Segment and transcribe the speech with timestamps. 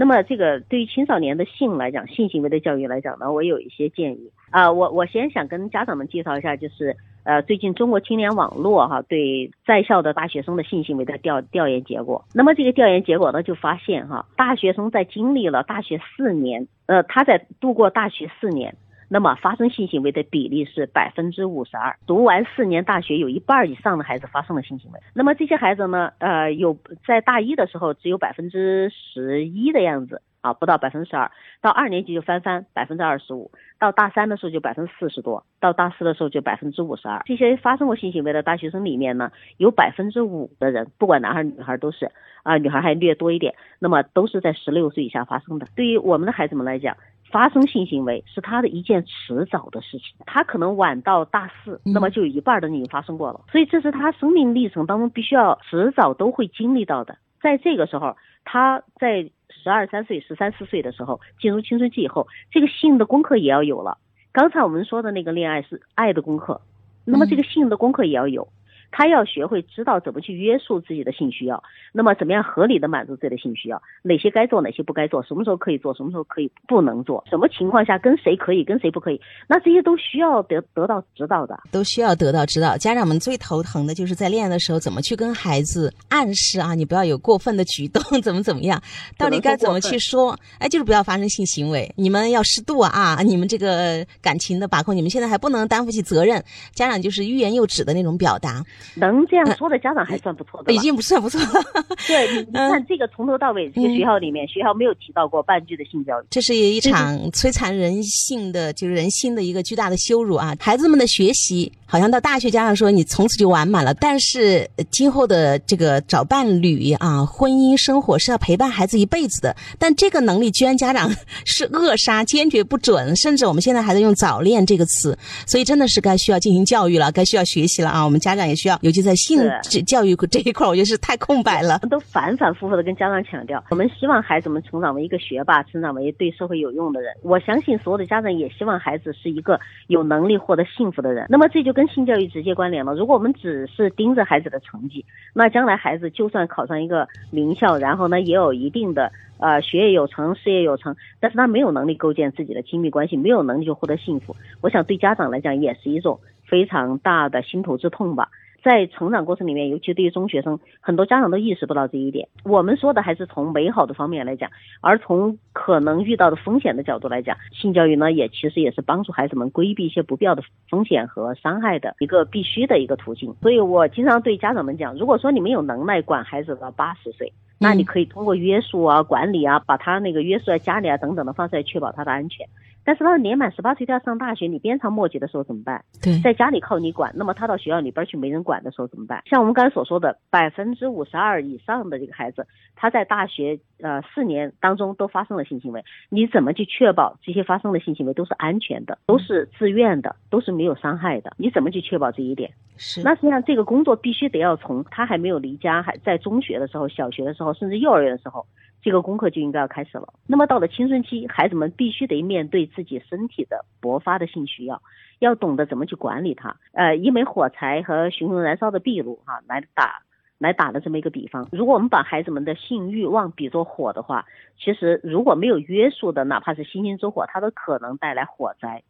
[0.00, 4.72] 那么这个对于青少年的性来讲，性行为的教育来讲呢，我有一些建议啊。
[4.72, 12.24] 我我先想跟家长们介绍一下，就是呃，最近中国青年网络哈对在校的大学生的性行为的调调研结果。
[12.32, 18.74] 那么这个调研结果呢，就发现哈，大学生在经历了大学四年，呃，他在度过大学四年。
[19.12, 25.00] 那么发生性行为的比例是百分之五十二，读完四年大学有一半以上的孩子发生了性行为。
[25.14, 31.28] 那么这些孩子呢，呃，有在大一的时候只有百分之十一的样子啊，不到百分之十二，
[31.60, 37.20] 到二年级就翻番百分之二十五，到大三的时候就百分之四十多，到大四的时候就百分之五十二。
[37.26, 42.08] 这些发生过性行为的大学生里面呢，有百分之五的人，不管男孩女孩都是
[42.44, 45.66] 啊，女孩还略多一点，那么都是在十六岁以下发生的。
[45.74, 46.96] 对于我们的孩子们来讲。
[47.30, 57.16] 发生性行为是他的一件迟早的事情，他可能晚到大四，那么就有一半的已经发生过了，所以这是他生命历程当中必须要迟早都会经历到的。
[57.40, 63.98] 在这个时候，他在十二三岁、十三四岁的时候进入青春期以后，这个性的功课也要有了。
[64.32, 66.60] 刚才我们说的那个恋爱是爱的功课，
[67.04, 68.48] 那么这个性的功课也要有。
[68.90, 73.80] 他要学会知道怎么去约束自己的性需要，那么怎么样合理的满足自己的性需要？
[74.02, 75.22] 哪些该做，哪些不该做？
[75.22, 77.24] 什么时候可以做，什么时候可以不能做？
[77.30, 79.20] 什么情况下跟谁可以，跟谁不可以？
[79.46, 82.76] 那这些都需要得得到指导的，都需要得到指导。
[82.76, 88.80] 家长们最头疼的就是在恋爱的时候怎么去跟孩子暗示啊，你不要有过分的举动， 怎么怎么样？
[89.16, 90.38] 到底该怎么去说？
[90.58, 93.18] 哎，就是不要发生性行为，你们要适度啊！
[93.22, 96.42] 你们这个感情的把控，你们现在还不能担负起责任。
[96.72, 98.64] 家长就是欲言又止的那种表达。
[98.96, 101.62] 能这样说的家长还算不错的，已经不算不错了。
[102.06, 106.26] 对，你看这个从头到尾，这个学校里面，学校没有提到过半句的性教育。
[106.30, 110.54] 这是一场摧残人性的，就是人心的一个巨大的羞辱啊！
[110.58, 119.54] 孩子们的学习好像到大学，家长说你从此就完满了，但是今后的这个找伴侣啊，婚姻生活是要陪伴孩子一辈子的。
[119.78, 121.10] 但这个能力居然家长
[121.44, 128.04] 是扼杀，坚决不准，甚至我们现在还在用早恋这个词，所以真的是该需要进行教育了，该需要学习了啊！
[128.04, 128.69] 我们家长也需要。
[128.82, 129.40] 尤其在性
[129.86, 131.78] 教育这一块，我觉得是太空白了。
[131.90, 137.14] 都反反复复的跟家长强调，我们希望孩子们成长为一个学霸，成长为对社会有用的人。
[137.22, 139.58] 我相信所有的家长也希望孩子是一个
[139.88, 141.26] 有能力获得幸福的人。
[141.28, 142.94] 那么这就跟性教育直接关联了。
[142.94, 145.04] 如果我们只是盯着孩子的成绩，
[145.34, 154.36] 那将来孩子就算考上一个名校，然后呢也有一定的呃学业有成、事业有成，但是他没有能力构建自己的亲密关系，没有能力就获得幸福。
[154.60, 158.28] 我想对家长来讲也是一种非常大的心头之痛吧。
[158.62, 162.28] 在成长过程里面，尤其对于中学生，很多家长都意识不到这一点。
[162.44, 164.50] 我们说的还是从美好的方面来讲，
[164.80, 173.34] 而从可能遇到的风险的角度来讲，性教育呢，也其实也是帮助孩子们规避一些不必要的风险和伤害的一个必须的一个途径。
[173.40, 182.46] 所以我经常对家长们讲，如果说你们有能耐管孩子到八十岁，那你可以通过约束啊、管理啊，把他那个约束在家里啊等等的方式来确保他的安全。
[182.84, 185.84] 但是他年满十八岁，他要上大学，你鞭长莫及的时候怎么办？
[186.02, 189.22] 对，在家里靠你管，那么他到学校里边去没人管的时候怎么办？
[189.26, 201.32] 像我们刚才所说的，百分之五十二以上的这个孩子，他在大学呃四年当中都发生了性行为，你怎么去确保这些发生的性行为都是安全的，都是自愿的，都是没有伤害的？
[201.36, 202.50] 你怎么去确保这一点？
[202.76, 203.02] 是。
[203.02, 208.46] 那实际上这个工作必须得要从他还没有离家，还在中学的时候、小学的时候，甚至幼儿园的时候。
[208.82, 210.14] 这个功课就应该要开始了。
[210.26, 214.80] 那么到了青春期，孩子们必须得面对自自己身体的勃发的性需要，
[215.18, 216.56] 要懂得怎么去管理它。
[216.72, 220.00] 呃，一枚火柴和熊熊燃烧的壁炉，哈，来打，
[220.38, 221.46] 来打的这么一个比方。
[221.52, 224.24] 如果我们把孩子们的性欲望比作火的话，
[224.58, 228.82] 其实如果没有约束的，哪怕是星星之火，它都可能带来火灾。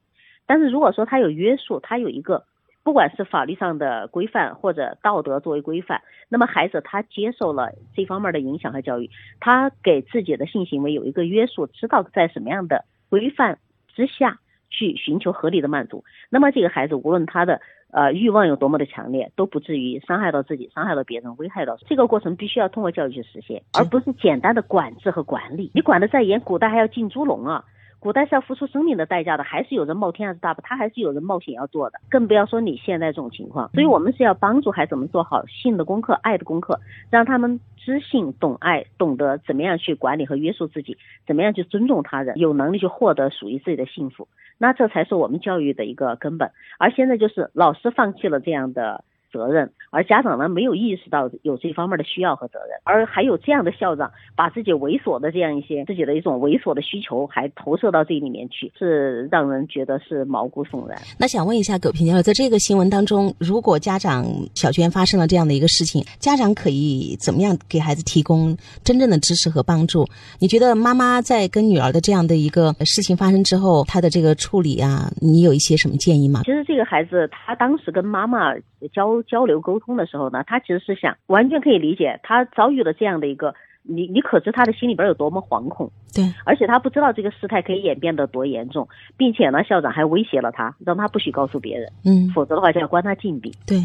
[0.47, 2.45] 但是如果说它有约束，它有一个。
[2.83, 13.59] 不管是法律上的规范或者道德作为规范，那么孩子他接受了这方面的影响和教育，他给自己的性行为有一个约束，知道在什么样的规范
[13.95, 14.39] 之下
[14.71, 25.71] 去寻求合理的满足，那么这个孩子无论他的呃欲望有多么的强烈，都不至于伤害到自己，伤害到别人，危害到这个过程必须要通过教育去实现，而不是简单的管制和管理。
[25.75, 27.65] 你管的再严，古代还要进猪笼啊。
[28.00, 33.70] 古代是要付出生命的代价的，还是有人冒天下之大不，他还是有人冒险要做的，更不要说你现在这种情况。
[33.74, 36.80] 所以，我们是要帮助孩子们做好性的功课、爱的功课，
[37.10, 44.26] 让他们知性、懂爱，懂得怎么样去管理和约束自己，怎么样去尊重他人，有能力去获得属于自己的幸福。
[44.56, 46.50] 那这才是我们教育的一个根本。
[46.78, 61.00] 而现在就是老师放弃了这样的责任，而家长呢没有意识到有这方面的需要和责任，而还有这样的校长把自己猥琐的这样一些自己的一种猥琐的需求还投射到这里面去，是让人觉得是毛骨悚然。
[61.18, 64.24] 那想问一下葛平教授，在这个新闻当中，如果家长
[64.54, 70.06] 小娟发生了这样的一个事情，家长可以怎么样给孩子提供真正的支持和帮助？
[70.38, 76.42] 你觉得妈妈在跟女儿的这样的一个事情发生之后，她的这个处理啊，你有一些什么建议吗？
[76.44, 78.54] 其实这个孩子他当时跟妈妈
[78.88, 85.91] 交交流沟通的时候呢，他其实是想完全可以理解，他遭遇了这样的一个，你你可知他的心里边有多么惶恐？
[86.15, 93.53] 对，而且他不知道这个事态可以演变得多严重，并且呢，校长还威胁了他，让他不许告诉别人，嗯，否则的话就要关他禁闭。
[93.66, 93.78] 对，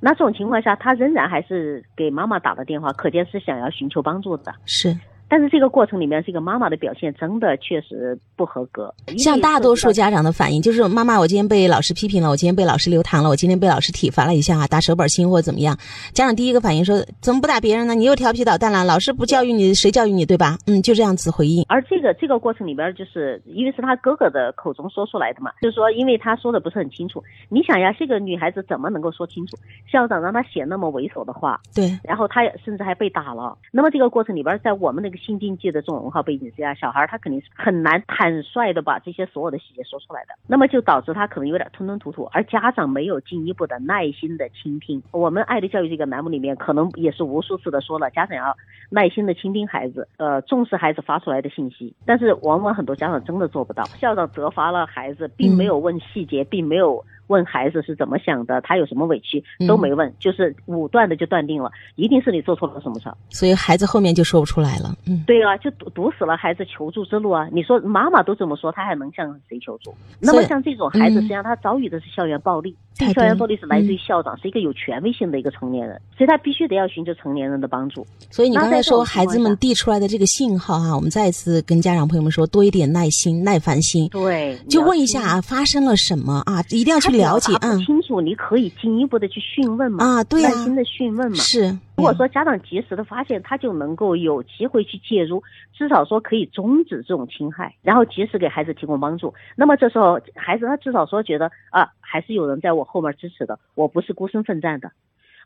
[0.00, 4.54] 那这种情况下，他仍然还是给妈妈打了电话，可见是想要寻求帮助的。
[4.66, 4.96] 是。
[5.30, 8.92] 但是这个过程里面，这个妈妈的表现真的确实不合格。
[9.16, 15.78] 像大多数家长的反应就是：妈妈，我今天被老师批评了，我今天被老师留堂了，我今天被老师体罚了一下啊，打手板心或者怎么样。
[16.12, 17.94] 家长第一个反应说：怎么不打别人呢？
[17.94, 20.58] 你又调皮捣蛋了，老师不教育你，谁教育你，对吧？
[20.66, 21.64] 嗯，就这样子回应。
[21.68, 27.22] 而这个这个过程里边，就是因为是他哥哥的口中说出来的嘛，就是说，因为他说的不是很清楚。
[27.48, 29.56] 你想呀，这个女孩子怎么能够说清楚？
[29.88, 33.56] 校长让她写那么猥琐的话，对，然后她甚至还被打了。
[33.70, 36.00] 那么这个过程里边，在我们那个新经济的这种。
[36.00, 45.02] 文化背景之下，小孩他肯定是很难坦率的把这些所有的细节说出来的，那么就导致他可能有点吞吞吐吐，而家长没有进一步的耐心的倾听。
[45.12, 48.56] 我们爱的教育这个栏目里面，可能也是无数次的说了，家长要
[48.88, 51.94] 耐心的倾听孩子，呃，重视孩子发出来的信息。
[52.06, 57.04] 但是往往很多家长真的做不到，校长责罚了孩子，并没有问细节，并没有。
[57.30, 64.96] 问孩子是怎么想的，他有什么委屈都没问，就是武断的就断定了，一定是你做错了什么事儿，所以孩子后面就说不出来了。
[65.06, 67.48] 嗯，对啊，就堵堵死了孩子求助之路啊！
[67.52, 69.94] 你说妈妈都这么说，他还能向谁求助？
[70.18, 78.04] 那么像这种孩子，实际上他遭遇的是校园暴力，这校园暴力是来自于校长，是一个有权威性的一个成年人，所以他必须得要寻求成年人的帮助。
[78.28, 84.08] 所以你刚才说孩子们递出来的这个信号啊，我们再一次跟家长朋友们说，多一点耐心、耐烦心。
[84.08, 86.60] 对，就问一下啊，发生了什么啊？
[86.70, 87.78] 一定要去了解，嗯。
[88.24, 90.04] 你可以进一步的去询问嘛？
[90.04, 91.36] 啊，对耐心的询问嘛。
[91.36, 99.32] 是，如果说家长及时的发现，他就能够有机会去介入，至少说可以终止这种侵害，然后及时给孩子提供帮助。
[99.56, 104.90] 那么这时候，孩子他至少说觉得啊，还是有人在我后面支持的，我不是孤身奋战的。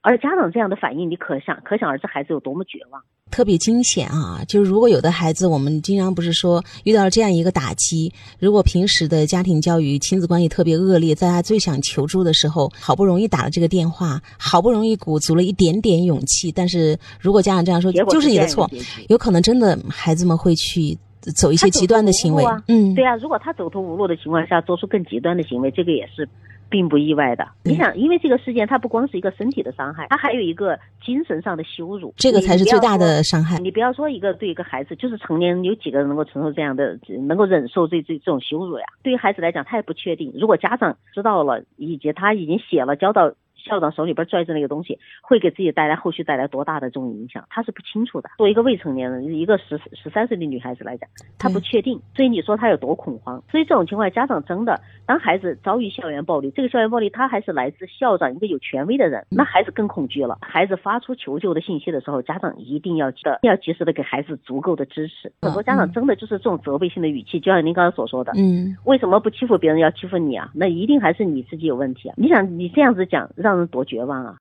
[0.05, 4.45] 而家长这样的反应，你可想可想而知，孩子有多么绝望，特别惊险啊！
[4.47, 18.71] 就是如果有的孩子，我们经常不是说遇到了这样一个打击，如果平时的家庭教育、亲子关系特别恶劣，在他最想求助的时候，好不容易打了这个电话，好不容易鼓足了一点点勇气，但是如果家长这样说，就是你的错，
[19.09, 20.95] 有可能真的孩子们会去
[21.35, 22.45] 走一些极端的行为。
[22.69, 26.29] 嗯，对啊，如果他走投无路的情况下做出更极端的行为，这个也是。
[26.75, 33.61] 并不意外的，你想，因为这个事件，它不光是一个身体的伤害，它还有一个精神上的羞辱，这个才是最大的伤害。
[33.61, 36.99] 你不要说一个对一个孩子，就是成年人有几个人能够承受这样的，
[37.29, 38.85] 能够忍受这这这种羞辱呀？
[39.05, 40.33] 对于孩子来讲，他也不确定。
[40.35, 43.33] 如果家长知道了，以及他已经写了交到。
[43.65, 48.29] 校长手里边拽着那个东西，会给自己带来后续带来多大的这种影响，他是不清楚的。
[48.37, 51.09] 作为一个未成年人，一个十十三岁的女孩子来讲，
[51.39, 53.43] 她不确定，所以你说她有多恐慌？
[53.51, 60.39] 所以这种情况，家长真的，当孩子遭遇校园暴力，这个校园暴力他还是来自校长一个有权威的人，那孩子更恐惧了。
[60.43, 65.33] 孩子发出求救的信息的时候，家长一定要记得要及时的给孩子足够的支持。
[65.41, 70.51] 很多家长真的就是这种责备性的语气，就像您刚才所说的，嗯，为什么不欺负别人要欺负你啊？
[70.55, 72.15] 那一定还是你自己有问题啊！
[72.19, 73.54] 你想你这样子讲，让。
[73.67, 74.33] 多绝望啊！